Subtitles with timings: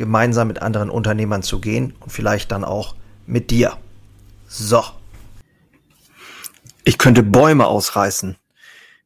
[0.00, 2.96] gemeinsam mit anderen Unternehmern zu gehen und vielleicht dann auch
[3.26, 3.76] mit dir.
[4.48, 4.82] So.
[6.84, 8.36] Ich könnte Bäume ausreißen.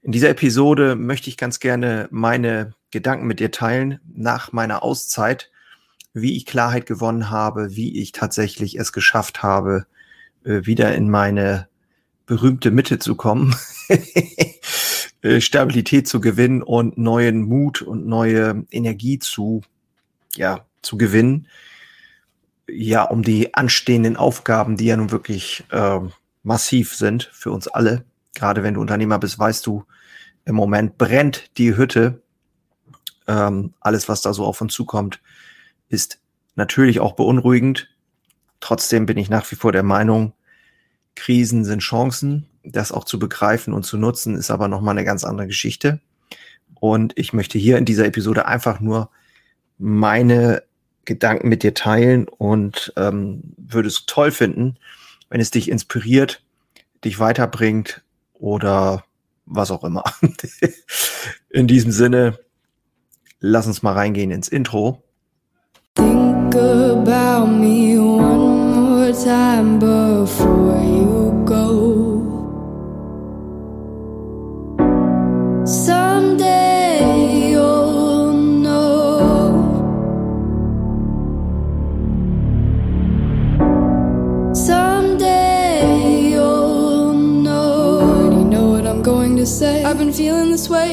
[0.03, 5.51] In dieser Episode möchte ich ganz gerne meine Gedanken mit dir teilen nach meiner Auszeit,
[6.13, 9.87] wie ich Klarheit gewonnen habe, wie ich tatsächlich es geschafft habe,
[10.45, 11.67] äh, wieder in meine
[12.25, 13.57] berühmte Mitte zu kommen,
[15.23, 19.63] äh, Stabilität zu gewinnen und neuen Mut und neue Energie zu,
[20.37, 21.49] ja, zu gewinnen.
[22.69, 26.01] Ja, um die anstehenden Aufgaben, die ja nun wirklich äh,
[26.43, 28.05] massiv sind für uns alle.
[28.35, 29.85] Gerade wenn du Unternehmer bist, weißt du,
[30.45, 32.23] im Moment brennt die Hütte.
[33.27, 35.21] Ähm, alles, was da so auf uns zukommt,
[35.89, 36.21] ist
[36.55, 37.89] natürlich auch beunruhigend.
[38.61, 40.33] Trotzdem bin ich nach wie vor der Meinung,
[41.15, 42.47] Krisen sind Chancen.
[42.63, 46.01] Das auch zu begreifen und zu nutzen, ist aber nochmal eine ganz andere Geschichte.
[46.81, 49.11] Und ich möchte hier in dieser Episode einfach nur
[49.79, 50.63] meine
[51.05, 54.77] Gedanken mit dir teilen und ähm, würde es toll finden,
[55.31, 56.43] wenn es dich inspiriert,
[57.05, 58.03] dich weiterbringt
[58.35, 59.05] oder
[59.47, 60.05] was auch immer.
[61.51, 62.39] In diesem Sinne,
[63.41, 65.03] lass uns mal reingehen ins Intro.
[65.95, 72.05] Think about me one more time before you go.
[75.65, 75.94] to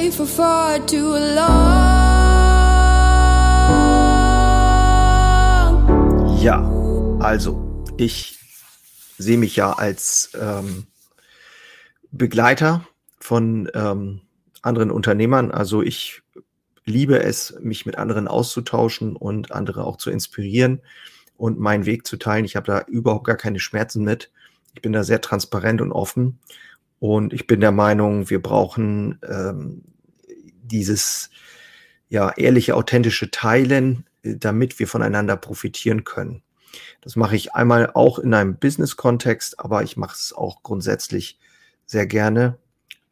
[0.02, 1.62] feeling this way for far too long.
[6.42, 6.62] Ja,
[7.20, 8.40] also ich
[9.18, 10.88] sehe mich ja als ähm,
[12.12, 12.88] Begleiter
[13.20, 14.22] von ähm,
[14.62, 15.52] anderen Unternehmern.
[15.52, 16.24] Also ich
[16.86, 20.82] liebe es, mich mit anderen auszutauschen und andere auch zu inspirieren
[21.38, 22.46] und meinen Weg zu teilen.
[22.46, 24.32] Ich habe da überhaupt gar keine Schmerzen mit.
[24.74, 26.40] Ich bin da sehr transparent und offen
[27.02, 29.82] und ich bin der Meinung, wir brauchen ähm,
[30.62, 31.32] dieses
[32.10, 36.44] ja ehrliche, authentische Teilen, äh, damit wir voneinander profitieren können.
[37.02, 41.40] Das mache ich einmal auch in einem Business-Kontext, aber ich mache es auch grundsätzlich
[41.88, 42.60] sehr gerne,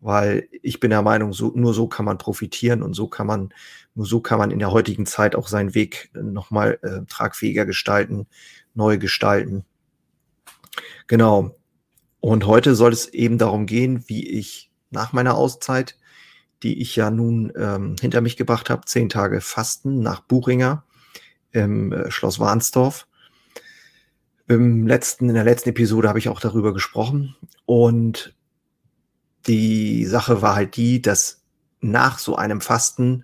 [0.01, 3.51] weil ich bin der Meinung, so, nur so kann man profitieren und so kann man,
[3.95, 7.65] nur so kann man in der heutigen Zeit auch seinen Weg äh, nochmal äh, tragfähiger
[7.65, 8.27] gestalten,
[8.75, 9.65] neu gestalten.
[11.07, 11.58] Genau.
[12.21, 15.95] Und heute soll es eben darum gehen, wie ich nach meiner Auszeit,
[16.63, 20.83] die ich ja nun ähm, hinter mich gebracht habe, zehn Tage Fasten nach Buchinger
[21.51, 23.07] im äh, Schloss Warnsdorf.
[24.47, 27.35] Im letzten, in der letzten Episode habe ich auch darüber gesprochen.
[27.65, 28.35] Und
[29.47, 31.43] die Sache war halt die, dass
[31.79, 33.23] nach so einem Fasten,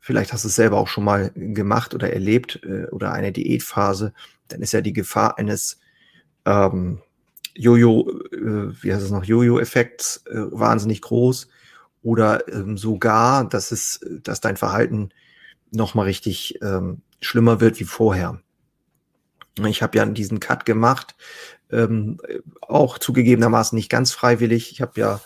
[0.00, 4.12] vielleicht hast du es selber auch schon mal gemacht oder erlebt, äh, oder eine Diätphase,
[4.48, 5.78] dann ist ja die Gefahr eines
[6.44, 7.00] ähm,
[7.54, 11.48] Jojo, äh, wie heißt es noch, Jojo-Effekt äh, wahnsinnig groß
[12.02, 15.10] oder ähm, sogar, dass es, dass dein Verhalten
[15.70, 18.40] noch mal richtig ähm, schlimmer wird wie vorher.
[19.66, 21.14] Ich habe ja diesen Cut gemacht,
[21.70, 22.18] ähm,
[22.60, 24.72] auch zugegebenermaßen nicht ganz freiwillig.
[24.72, 25.20] Ich habe ja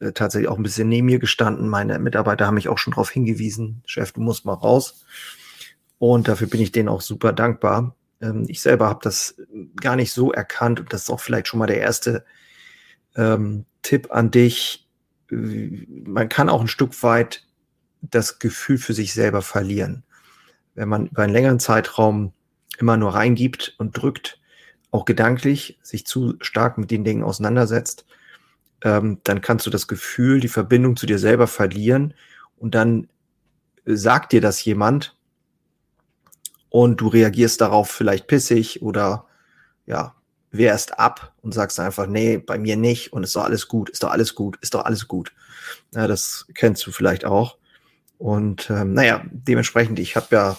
[0.00, 1.68] äh, tatsächlich auch ein bisschen neben mir gestanden.
[1.68, 5.04] Meine Mitarbeiter haben mich auch schon darauf hingewiesen, Chef, du musst mal raus.
[5.98, 7.94] Und dafür bin ich denen auch super dankbar.
[8.20, 9.36] Ähm, ich selber habe das
[9.80, 12.24] gar nicht so erkannt und das ist auch vielleicht schon mal der erste
[13.16, 14.88] ähm, Tipp an dich.
[15.30, 17.46] Man kann auch ein Stück weit
[18.02, 20.04] das Gefühl für sich selber verlieren.
[20.74, 22.32] Wenn man über einen längeren Zeitraum
[22.78, 24.40] immer nur reingibt und drückt,
[24.90, 28.06] auch gedanklich sich zu stark mit den Dingen auseinandersetzt,
[28.82, 32.14] ähm, dann kannst du das Gefühl, die Verbindung zu dir selber verlieren
[32.56, 33.08] und dann
[33.84, 35.16] sagt dir das jemand
[36.70, 39.26] und du reagierst darauf vielleicht pissig oder
[39.86, 40.14] ja,
[40.52, 44.02] wehrst ab und sagst einfach, nee, bei mir nicht und ist doch alles gut, ist
[44.02, 45.32] doch alles gut, ist doch alles gut.
[45.94, 47.58] Ja, das kennst du vielleicht auch.
[48.18, 50.56] Und ähm, naja, dementsprechend, ich habe ja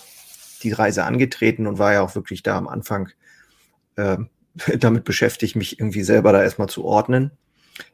[0.64, 3.10] die Reise angetreten und war ja auch wirklich da am Anfang
[3.96, 4.18] äh,
[4.78, 7.32] damit beschäftigt, mich irgendwie selber da erstmal zu ordnen.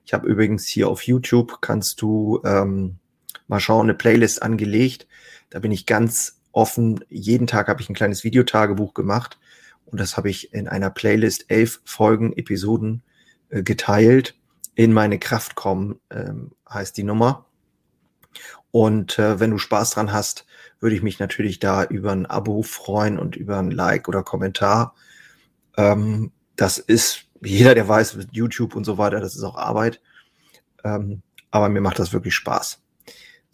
[0.06, 2.98] Ich habe übrigens hier auf YouTube, kannst du ähm,
[3.48, 5.08] mal schauen, eine Playlist angelegt.
[5.50, 7.04] Da bin ich ganz offen.
[7.10, 9.38] Jeden Tag habe ich ein kleines Videotagebuch gemacht
[9.86, 13.04] und das habe ich in einer Playlist elf Folgen, Episoden
[13.50, 14.36] äh, geteilt.
[14.76, 17.46] In meine Kraft kommen ähm, heißt die Nummer.
[18.72, 20.46] Und äh, wenn du Spaß dran hast,
[20.80, 24.94] würde ich mich natürlich da über ein Abo freuen und über ein Like oder Kommentar.
[25.78, 30.02] Ähm, das ist, jeder, der weiß, YouTube und so weiter, das ist auch Arbeit.
[30.84, 32.82] Ähm, aber mir macht das wirklich Spaß.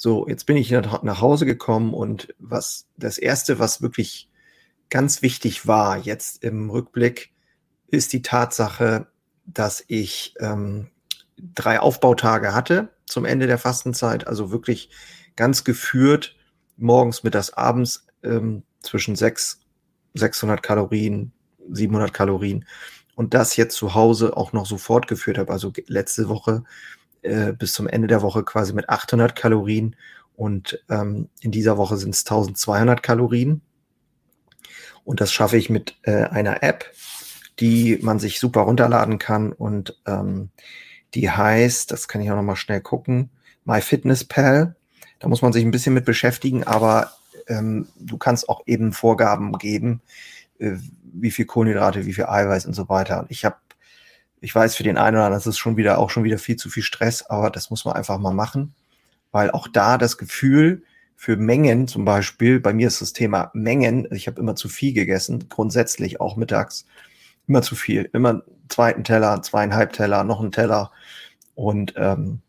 [0.04, 4.30] So, jetzt bin ich nach Hause gekommen und was das erste, was wirklich
[4.90, 7.32] ganz wichtig war jetzt im Rückblick,
[7.88, 9.08] ist die Tatsache,
[9.46, 10.90] dass ich ähm,
[11.56, 14.90] drei Aufbautage hatte zum Ende der Fastenzeit, also wirklich
[15.38, 16.36] ganz geführt,
[16.76, 19.62] morgens, mittags, abends ähm, zwischen sechs,
[20.16, 21.32] 600 Kalorien,
[21.72, 22.66] 700 Kalorien
[23.16, 25.54] und das jetzt zu Hause auch noch so fortgeführt habe.
[25.54, 26.66] Also letzte Woche
[27.24, 29.96] äh, bis zum Ende der Woche quasi mit 800 Kalorien
[30.36, 33.62] und ähm, in dieser Woche sind es 1200 Kalorien.
[35.04, 36.86] Und das schaffe ich mit äh, einer App,
[37.60, 40.50] die man sich super runterladen kann und ähm,
[41.14, 43.30] die heißt, das kann ich auch noch mal schnell gucken,
[43.66, 44.76] MyFitnessPal.
[45.20, 47.12] Da muss man sich ein bisschen mit beschäftigen, aber
[47.48, 50.02] ähm, du kannst auch eben Vorgaben geben,
[50.60, 50.72] äh,
[51.14, 53.20] wie viel Kohlenhydrate, wie viel Eiweiß und so weiter.
[53.20, 53.58] Und ich habe,
[54.44, 56.58] ich weiß für den einen oder anderen, das ist schon wieder auch schon wieder viel
[56.58, 58.76] zu viel Stress, aber das muss man einfach mal machen,
[59.32, 60.84] weil auch da das Gefühl
[61.16, 64.94] für Mengen zum Beispiel, bei mir ist das Thema Mengen, ich habe immer zu viel
[64.94, 66.86] gegessen, grundsätzlich auch mittags,
[67.48, 70.92] immer zu viel, immer einen zweiten Teller, zweieinhalb Teller, noch einen Teller
[71.56, 72.42] und ähm,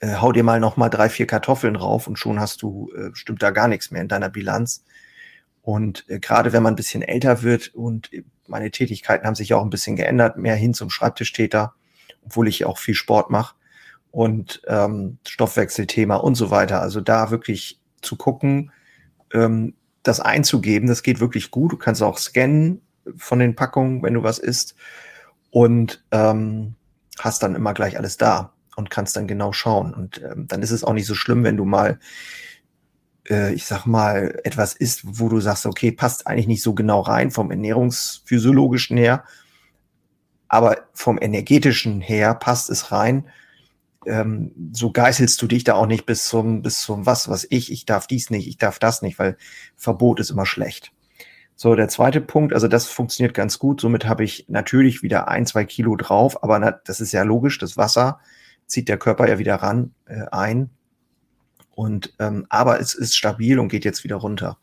[0.00, 3.10] äh, hau dir mal noch mal drei, vier Kartoffeln drauf und schon hast du, äh,
[3.14, 4.84] stimmt da gar nichts mehr in deiner Bilanz.
[5.62, 8.10] Und äh, gerade wenn man ein bisschen älter wird und
[8.48, 11.74] meine Tätigkeiten haben sich auch ein bisschen geändert, mehr hin zum Schreibtischtäter,
[12.24, 13.54] obwohl ich auch viel Sport mache
[14.10, 16.80] und ähm, Stoffwechselthema und so weiter.
[16.80, 18.72] Also da wirklich zu gucken,
[19.32, 21.72] ähm, das einzugeben, das geht wirklich gut.
[21.72, 22.80] Du kannst auch scannen
[23.16, 24.74] von den Packungen, wenn du was isst
[25.50, 26.74] und ähm,
[27.18, 29.94] hast dann immer gleich alles da und kannst dann genau schauen.
[29.94, 31.98] Und ähm, dann ist es auch nicht so schlimm, wenn du mal
[33.30, 37.00] äh, ich sag mal, etwas ist, wo du sagst, okay, passt eigentlich nicht so genau
[37.00, 39.24] rein vom ernährungsphysiologischen her,
[40.48, 43.26] aber vom energetischen her passt es rein.
[44.06, 47.72] Ähm, so geißelst du dich da auch nicht bis zum, bis zum was, was ich,
[47.72, 49.36] ich darf dies nicht, ich darf das nicht, weil
[49.76, 50.92] Verbot ist immer schlecht.
[51.58, 53.80] So, der zweite Punkt, also das funktioniert ganz gut.
[53.80, 57.58] Somit habe ich natürlich wieder ein, zwei Kilo drauf, aber na, das ist ja logisch,
[57.58, 58.20] das Wasser
[58.66, 60.70] zieht der Körper ja wieder ran äh, ein.
[61.76, 64.58] Und ähm, aber es ist stabil und geht jetzt wieder runter.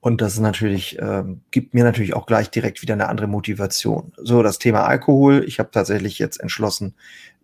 [0.00, 4.12] Und das ist natürlich, ähm, gibt mir natürlich auch gleich direkt wieder eine andere Motivation.
[4.18, 5.44] So, das Thema Alkohol.
[5.46, 6.94] Ich habe tatsächlich jetzt entschlossen,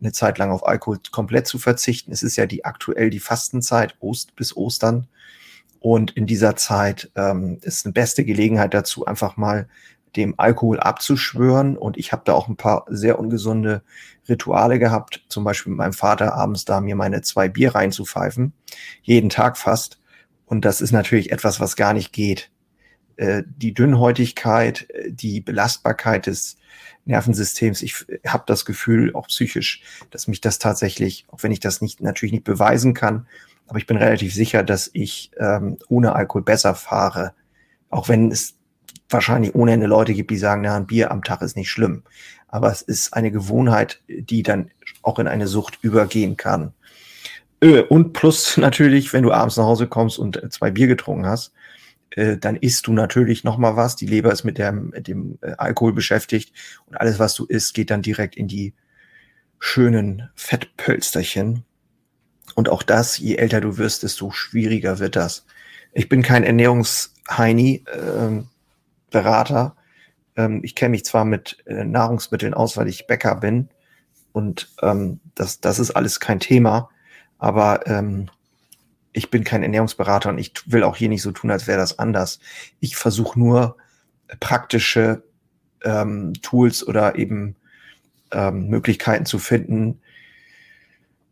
[0.00, 2.12] eine Zeit lang auf Alkohol komplett zu verzichten.
[2.12, 5.06] Es ist ja die aktuell die Fastenzeit, Ost bis Ostern.
[5.78, 9.68] Und in dieser Zeit ähm, ist eine beste Gelegenheit dazu, einfach mal
[10.16, 11.76] dem Alkohol abzuschwören.
[11.76, 13.82] Und ich habe da auch ein paar sehr ungesunde
[14.28, 18.52] Rituale gehabt, zum Beispiel mit meinem Vater abends da mir meine zwei Bier reinzupfeifen,
[19.02, 20.00] jeden Tag fast.
[20.46, 22.50] Und das ist natürlich etwas, was gar nicht geht.
[23.16, 26.56] Äh, die Dünnhäutigkeit, äh, die Belastbarkeit des
[27.04, 31.80] Nervensystems, ich habe das Gefühl, auch psychisch, dass mich das tatsächlich, auch wenn ich das
[31.80, 33.26] nicht natürlich nicht beweisen kann,
[33.66, 37.34] aber ich bin relativ sicher, dass ich ähm, ohne Alkohol besser fahre,
[37.88, 38.56] auch wenn es
[39.10, 42.02] wahrscheinlich ohne Ende Leute gibt, die sagen, na, ein Bier am Tag ist nicht schlimm.
[42.48, 44.70] Aber es ist eine Gewohnheit, die dann
[45.02, 46.72] auch in eine Sucht übergehen kann.
[47.88, 51.52] Und plus natürlich, wenn du abends nach Hause kommst und zwei Bier getrunken hast,
[52.10, 53.96] äh, dann isst du natürlich noch mal was.
[53.96, 56.52] Die Leber ist mit dem, mit dem äh, Alkohol beschäftigt
[56.86, 58.74] und alles, was du isst, geht dann direkt in die
[59.58, 61.64] schönen Fettpölsterchen.
[62.54, 65.46] Und auch das, je älter du wirst, desto schwieriger wird das.
[65.92, 67.84] Ich bin kein Ernährungsheini.
[67.86, 68.42] Äh,
[69.10, 69.76] Berater.
[70.36, 73.68] Ähm, ich kenne mich zwar mit äh, Nahrungsmitteln aus, weil ich Bäcker bin
[74.32, 76.88] und ähm, das, das ist alles kein Thema,
[77.38, 78.30] aber ähm,
[79.12, 81.98] ich bin kein Ernährungsberater und ich will auch hier nicht so tun, als wäre das
[81.98, 82.38] anders.
[82.78, 83.76] Ich versuche nur
[84.38, 85.24] praktische
[85.84, 87.56] ähm, Tools oder eben
[88.30, 90.00] ähm, Möglichkeiten zu finden,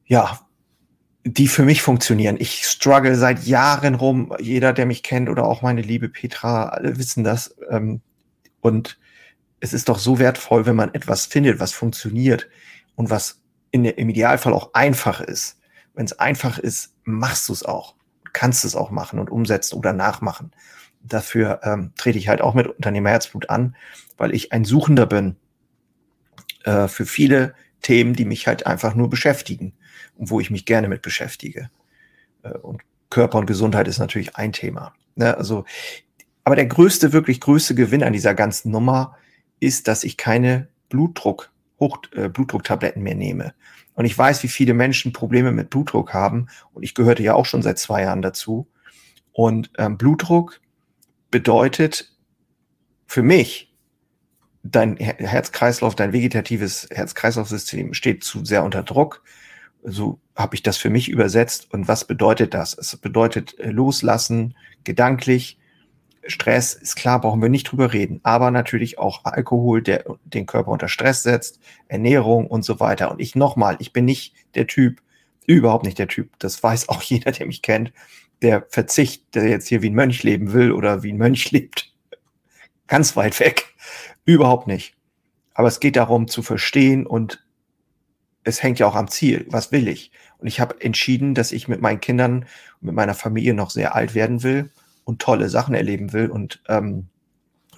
[0.06, 0.40] ja,
[1.34, 2.36] die für mich funktionieren.
[2.38, 4.34] Ich struggle seit Jahren rum.
[4.40, 7.54] Jeder, der mich kennt oder auch meine liebe Petra, alle wissen das.
[7.70, 8.00] Ähm,
[8.60, 8.98] und
[9.60, 12.48] es ist doch so wertvoll, wenn man etwas findet, was funktioniert
[12.94, 15.58] und was in, im Idealfall auch einfach ist.
[15.94, 17.94] Wenn es einfach ist, machst du es auch.
[18.32, 20.52] Kannst es auch machen und umsetzen oder nachmachen.
[21.02, 23.76] Dafür ähm, trete ich halt auch mit Unternehmerherzblut an,
[24.16, 25.36] weil ich ein Suchender bin
[26.64, 29.74] äh, für viele Themen, die mich halt einfach nur beschäftigen
[30.16, 31.70] und wo ich mich gerne mit beschäftige.
[32.42, 34.94] Äh, und Körper und Gesundheit ist natürlich ein Thema.
[35.14, 35.36] Ne?
[35.36, 35.64] Also,
[36.44, 39.16] aber der größte, wirklich größte Gewinn an dieser ganzen Nummer
[39.60, 41.50] ist, dass ich keine Blutdruck,
[41.80, 43.54] Hoch, äh, Blutdrucktabletten mehr nehme.
[43.94, 46.46] Und ich weiß, wie viele Menschen Probleme mit Blutdruck haben.
[46.72, 48.68] Und ich gehörte ja auch schon seit zwei Jahren dazu.
[49.32, 50.60] Und ähm, Blutdruck
[51.30, 52.16] bedeutet
[53.06, 53.74] für mich,
[54.62, 59.22] dein Herzkreislauf, dein vegetatives Herz-Kreislauf-System steht zu sehr unter Druck.
[59.82, 61.72] So habe ich das für mich übersetzt.
[61.72, 62.76] Und was bedeutet das?
[62.76, 65.58] Es bedeutet äh, loslassen, gedanklich.
[66.26, 68.20] Stress ist klar, brauchen wir nicht drüber reden.
[68.22, 73.10] Aber natürlich auch Alkohol, der den Körper unter Stress setzt, Ernährung und so weiter.
[73.10, 75.00] Und ich nochmal, ich bin nicht der Typ,
[75.46, 76.30] überhaupt nicht der Typ.
[76.38, 77.92] Das weiß auch jeder, der mich kennt.
[78.42, 81.92] Der Verzicht, der jetzt hier wie ein Mönch leben will oder wie ein Mönch lebt.
[82.86, 83.74] Ganz weit weg.
[84.24, 84.94] Überhaupt nicht.
[85.54, 87.44] Aber es geht darum zu verstehen und
[88.44, 89.46] es hängt ja auch am Ziel.
[89.50, 90.10] Was will ich?
[90.38, 92.44] Und ich habe entschieden, dass ich mit meinen Kindern
[92.80, 94.70] und mit meiner Familie noch sehr alt werden will
[95.04, 97.08] und tolle Sachen erleben will und ähm,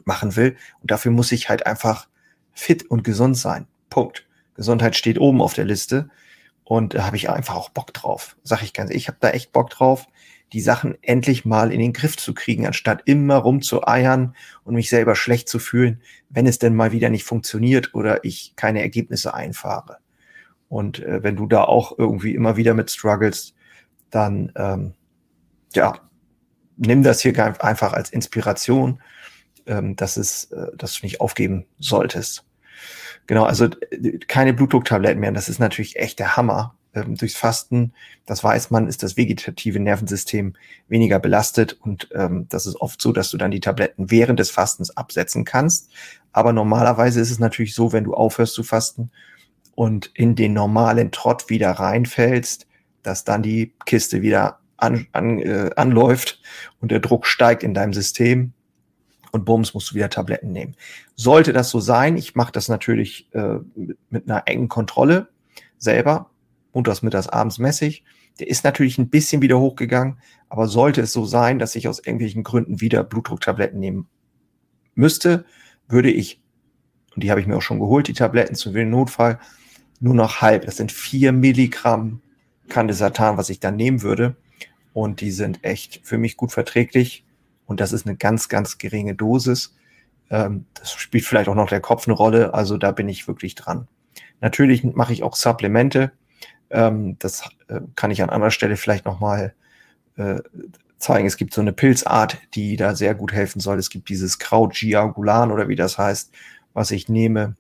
[0.05, 0.57] machen will.
[0.81, 2.09] Und dafür muss ich halt einfach
[2.53, 3.67] fit und gesund sein.
[3.89, 4.27] Punkt.
[4.55, 6.11] Gesundheit steht oben auf der Liste
[6.65, 8.37] und da habe ich einfach auch Bock drauf.
[8.43, 10.07] Sag ich ganz, ich habe da echt Bock drauf,
[10.53, 15.15] die Sachen endlich mal in den Griff zu kriegen, anstatt immer rumzueiern und mich selber
[15.15, 19.99] schlecht zu fühlen, wenn es denn mal wieder nicht funktioniert oder ich keine Ergebnisse einfahre.
[20.71, 23.55] Und äh, wenn du da auch irgendwie immer wieder mit struggles,
[24.11, 24.95] dann ähm,
[25.75, 25.99] ja,
[26.77, 29.03] nimm das hier einfach als Inspiration,
[29.67, 32.45] ähm, dass es, äh, dass du nicht aufgeben solltest.
[33.27, 35.33] Genau, also äh, keine Blutdrucktabletten mehr.
[35.33, 36.77] Das ist natürlich echt der Hammer.
[36.95, 37.93] Ähm, durchs Fasten,
[38.27, 40.55] das weiß man, ist das vegetative Nervensystem
[40.89, 44.51] weniger belastet und ähm, das ist oft so, dass du dann die Tabletten während des
[44.51, 45.91] Fastens absetzen kannst.
[46.33, 49.11] Aber normalerweise ist es natürlich so, wenn du aufhörst zu fasten
[49.75, 52.67] und in den normalen Trott wieder reinfällst,
[53.03, 56.41] dass dann die Kiste wieder an, an, äh, anläuft
[56.81, 58.53] und der Druck steigt in deinem System
[59.33, 60.75] und bums musst du wieder Tabletten nehmen.
[61.15, 65.29] Sollte das so sein, ich mache das natürlich äh, mit, mit einer engen Kontrolle
[65.79, 66.31] selber,
[66.73, 68.05] montags, mittags, abends messig.
[68.39, 71.99] Der ist natürlich ein bisschen wieder hochgegangen, aber sollte es so sein, dass ich aus
[71.99, 74.09] irgendwelchen Gründen wieder Blutdrucktabletten nehmen
[74.95, 75.45] müsste,
[75.89, 76.43] würde ich,
[77.15, 79.39] und die habe ich mir auch schon geholt, die Tabletten zu den Notfall,
[80.01, 80.65] nur noch halb.
[80.65, 82.21] Das sind vier Milligramm
[82.69, 84.37] Candesatan, was ich dann nehmen würde.
[84.93, 87.25] Und die sind echt für mich gut verträglich.
[87.67, 89.77] Und das ist eine ganz, ganz geringe Dosis.
[90.31, 92.55] Ähm, das spielt vielleicht auch noch der Kopf eine Rolle.
[92.55, 93.87] Also da bin ich wirklich dran.
[94.41, 96.13] Natürlich mache ich auch Supplemente.
[96.71, 99.55] Ähm, das äh, kann ich an anderer Stelle vielleicht nochmal
[100.17, 100.41] äh,
[100.99, 101.27] zeigen.
[101.27, 103.79] Es gibt so eine Pilzart, die da sehr gut helfen soll.
[103.79, 106.33] Es gibt dieses Kraut Giagulan oder wie das heißt,
[106.73, 107.57] was ich nehme.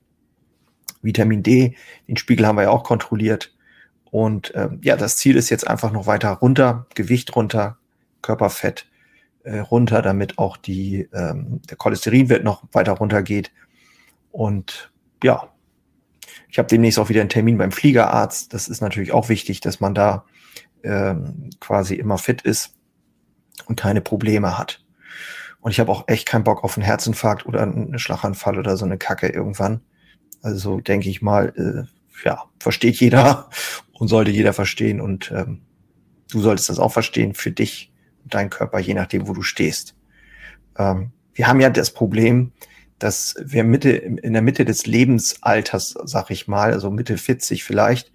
[1.03, 1.77] Vitamin D,
[2.09, 3.55] den Spiegel haben wir ja auch kontrolliert.
[4.11, 7.79] Und äh, ja, das Ziel ist jetzt einfach noch weiter runter, Gewicht runter,
[8.23, 8.87] Körperfett
[9.45, 13.53] äh, runter, damit auch die, ähm, der Cholesterinwert noch weiter runter geht.
[14.33, 14.93] Und
[15.23, 15.49] ja,
[16.49, 18.53] ich habe demnächst auch wieder einen Termin beim Fliegerarzt.
[18.53, 20.25] Das ist natürlich auch wichtig, dass man da
[20.83, 22.75] ähm, quasi immer fit ist
[23.67, 24.85] und keine Probleme hat.
[25.61, 28.85] Und ich habe auch echt keinen Bock auf einen Herzinfarkt oder einen Schlaganfall oder so
[28.85, 29.83] eine Kacke irgendwann.
[30.43, 33.51] Also denke ich mal, äh, ja, versteht jeder
[33.93, 35.61] und sollte jeder verstehen und ähm,
[36.31, 37.93] du solltest das auch verstehen für dich
[38.25, 39.95] und deinen Körper, je nachdem, wo du stehst.
[40.79, 42.53] Ähm, wir haben ja das Problem,
[42.99, 48.13] dass wir Mitte, in der Mitte des Lebensalters, sag ich mal, also Mitte 40 vielleicht,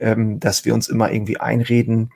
[0.00, 2.10] ähm, dass wir uns immer irgendwie einreden,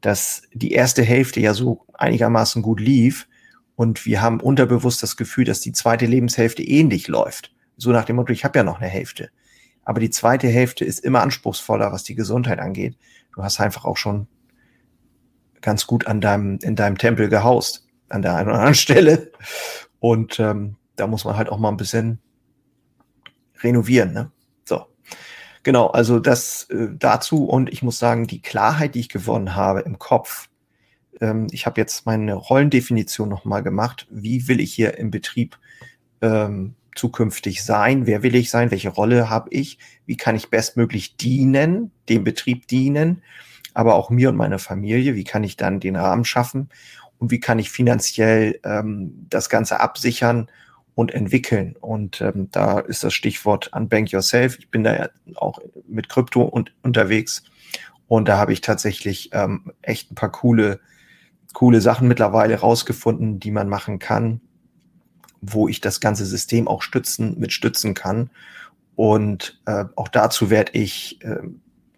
[0.00, 3.26] dass die erste Hälfte ja so einigermaßen gut lief
[3.74, 7.52] und wir haben unterbewusst das Gefühl, dass die zweite Lebenshälfte ähnlich läuft.
[7.76, 9.30] So nach dem Motto, ich habe ja noch eine Hälfte.
[9.84, 12.96] Aber die zweite Hälfte ist immer anspruchsvoller, was die Gesundheit angeht.
[13.34, 14.26] Du hast einfach auch schon
[15.60, 19.32] ganz gut an deinem, in deinem Tempel gehaust, an der einen oder anderen Stelle.
[20.00, 22.18] Und ähm, da muss man halt auch mal ein bisschen
[23.62, 24.12] renovieren.
[24.12, 24.32] Ne?
[24.64, 24.86] So.
[25.62, 27.44] Genau, also das äh, dazu.
[27.44, 30.48] Und ich muss sagen, die Klarheit, die ich gewonnen habe im Kopf,
[31.20, 34.06] ähm, ich habe jetzt meine Rollendefinition nochmal gemacht.
[34.10, 35.58] Wie will ich hier im Betrieb
[36.22, 38.06] ähm, zukünftig sein?
[38.06, 38.70] Wer will ich sein?
[38.70, 39.78] Welche Rolle habe ich?
[40.06, 43.22] Wie kann ich bestmöglich dienen, dem Betrieb dienen,
[43.74, 45.14] aber auch mir und meiner Familie?
[45.14, 46.70] Wie kann ich dann den Rahmen schaffen?
[47.18, 50.50] Und wie kann ich finanziell ähm, das Ganze absichern
[50.94, 51.76] und entwickeln?
[51.80, 54.58] Und ähm, da ist das Stichwort Unbank Yourself.
[54.58, 57.44] Ich bin da ja auch mit Krypto und, unterwegs.
[58.08, 60.80] Und da habe ich tatsächlich ähm, echt ein paar coole,
[61.52, 64.40] coole Sachen mittlerweile rausgefunden, die man machen kann
[65.40, 68.30] wo ich das ganze System auch stützen, mit stützen kann.
[68.94, 71.38] Und äh, auch dazu werde ich äh,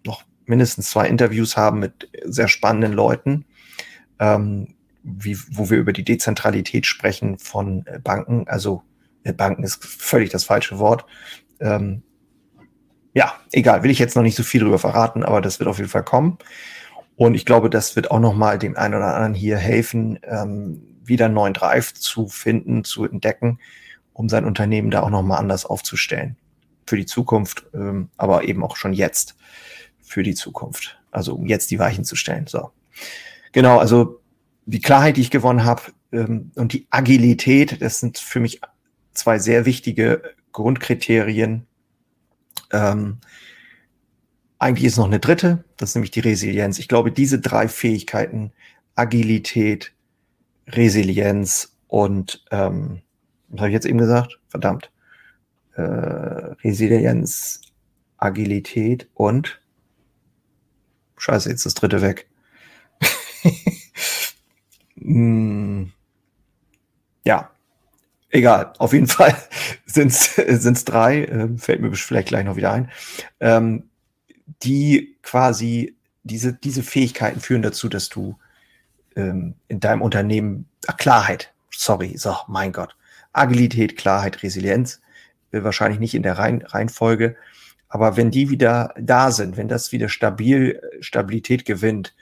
[0.05, 3.45] noch mindestens zwei Interviews haben mit sehr spannenden Leuten,
[4.19, 8.47] ähm, wie, wo wir über die Dezentralität sprechen von äh, Banken.
[8.47, 8.83] Also
[9.23, 11.05] äh, Banken ist völlig das falsche Wort.
[11.59, 12.03] Ähm,
[13.13, 15.77] ja, egal, will ich jetzt noch nicht so viel darüber verraten, aber das wird auf
[15.77, 16.37] jeden Fall kommen.
[17.15, 21.25] Und ich glaube, das wird auch nochmal dem einen oder anderen hier helfen, ähm, wieder
[21.25, 23.59] einen neuen Drive zu finden, zu entdecken,
[24.13, 26.37] um sein Unternehmen da auch nochmal anders aufzustellen.
[26.85, 29.35] Für die Zukunft, ähm, aber eben auch schon jetzt
[30.01, 30.99] für die Zukunft.
[31.11, 32.47] Also um jetzt die Weichen zu stellen.
[32.47, 32.71] So.
[33.51, 34.21] Genau, also
[34.65, 38.61] die Klarheit, die ich gewonnen habe ähm, und die Agilität, das sind für mich
[39.13, 41.65] zwei sehr wichtige Grundkriterien.
[42.71, 43.17] Ähm,
[44.59, 46.79] eigentlich ist noch eine dritte, das ist nämlich die Resilienz.
[46.79, 48.51] Ich glaube, diese drei Fähigkeiten,
[48.95, 49.93] Agilität,
[50.71, 53.01] Resilienz und, ähm,
[53.49, 54.39] was habe ich jetzt eben gesagt?
[54.47, 54.91] Verdammt.
[55.73, 57.61] Äh, Resilienz,
[58.17, 59.59] Agilität und
[61.19, 62.29] Scheiße, jetzt das dritte weg.
[64.95, 65.91] hm,
[67.25, 67.51] ja,
[68.29, 68.73] egal.
[68.77, 69.35] Auf jeden Fall
[69.85, 72.89] sind es drei, äh, fällt mir vielleicht gleich noch wieder ein,
[73.39, 73.89] ähm,
[74.63, 78.37] die quasi diese, diese Fähigkeiten führen dazu, dass du
[79.19, 82.95] ähm, in deinem Unternehmen ach, Klarheit, sorry, so, mein Gott,
[83.33, 85.01] Agilität, Klarheit, Resilienz,
[85.51, 87.35] wahrscheinlich nicht in der Rein Reihenfolge,
[87.89, 92.15] aber wenn die wieder da sind, wenn das wieder stabil, Stabilität gewinnt,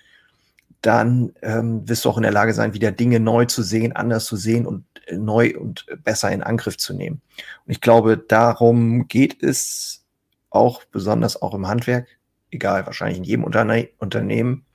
[0.82, 4.26] dann ähm, wirst du auch in der Lage sein, wieder Dinge neu zu sehen, anders
[4.26, 7.22] zu sehen und äh, neu und besser in Angriff zu nehmen.
[7.66, 10.06] Und ich glaube, darum geht es
[10.50, 12.08] auch besonders auch im Handwerk,
[12.52, 14.66] egal, wahrscheinlich in jedem Unterne Unternehmen.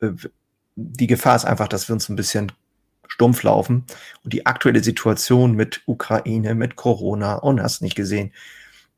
[0.00, 0.10] Äh,
[0.76, 2.52] die Gefahr ist einfach, dass wir uns ein bisschen
[3.08, 3.84] stumpf laufen
[4.24, 8.32] und die aktuelle Situation mit Ukraine, mit Corona und hast nicht gesehen,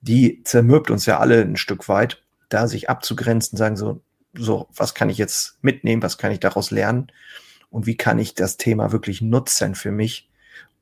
[0.01, 4.01] die zermürbt uns ja alle ein Stück weit, da sich abzugrenzen, sagen so,
[4.35, 7.13] so, was kann ich jetzt mitnehmen, was kann ich daraus lernen
[7.71, 10.29] und wie kann ich das Thema wirklich nutzen für mich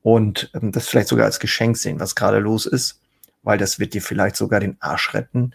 [0.01, 3.01] und ähm, das vielleicht sogar als Geschenk sehen, was gerade los ist,
[3.43, 5.53] weil das wird dir vielleicht sogar den Arsch retten,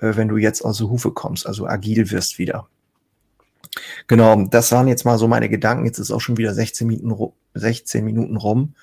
[0.00, 2.68] äh, wenn du jetzt aus der Hufe kommst, also agil wirst wieder.
[4.06, 5.86] Genau, das waren jetzt mal so meine Gedanken.
[5.86, 8.74] Jetzt ist auch schon wieder 16 Minuten, 16 Minuten rum.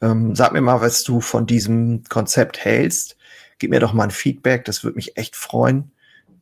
[0.00, 3.16] Ähm, sag mir mal, was du von diesem Konzept hältst.
[3.58, 5.92] Gib mir doch mal ein Feedback, das würde mich echt freuen.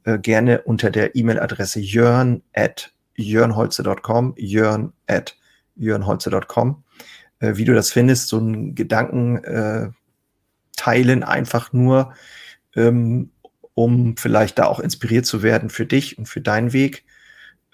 [0.04, 5.36] Äh, gerne unter der E-Mail-Adresse jörn at jörnholze.com, jörn at
[5.76, 6.82] jörnholze.com.
[7.40, 9.90] Äh, wie du das findest, so ein Gedanken äh,
[10.76, 12.14] teilen, einfach nur,
[12.74, 13.30] ähm,
[13.74, 17.04] um vielleicht da auch inspiriert zu werden für dich und für deinen Weg.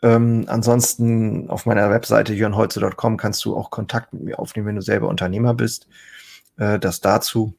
[0.02, 4.82] Ähm, ansonsten auf meiner Webseite jörnholze.com kannst du auch Kontakt mit mir aufnehmen, wenn du
[4.82, 5.88] selber Unternehmer bist.
[6.58, 7.54] Äh, das dazu.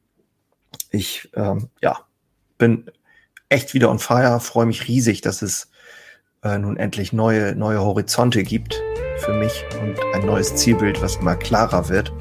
[0.92, 2.00] Ich ähm, ja,
[2.58, 2.90] bin
[3.50, 5.70] echt wieder on fire, freue mich riesig, dass es
[6.44, 8.82] äh, nun endlich neue, neue Horizonte gibt
[9.18, 12.14] für mich und ein neues Zielbild, was immer klarer wird.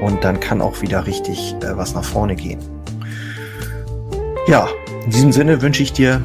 [0.00, 2.60] Und dann kann auch wieder richtig äh, was nach vorne gehen.
[4.48, 4.68] Ja,
[5.04, 6.22] in diesem Sinne wünsche ich dir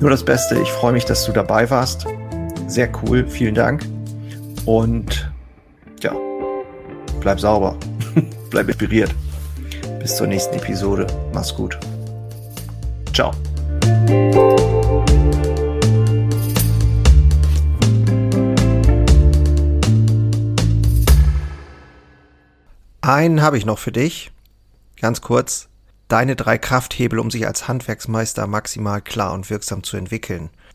[0.00, 0.58] nur das Beste.
[0.60, 2.06] Ich freue mich, dass du dabei warst.
[2.68, 3.86] Sehr cool, vielen Dank.
[4.66, 5.32] Und
[6.02, 6.14] ja,
[7.18, 7.78] bleib sauber,
[8.50, 9.14] bleib inspiriert.
[9.98, 11.06] Bis zur nächsten Episode.
[11.32, 11.78] Mach's gut.
[13.14, 13.32] Ciao.
[23.00, 24.30] Einen habe ich noch für dich.
[25.00, 25.68] Ganz kurz.
[26.08, 30.50] Deine drei Krafthebel, um sich als Handwerksmeister maximal klar und wirksam zu entwickeln